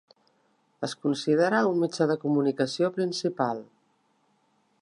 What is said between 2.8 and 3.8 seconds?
principal.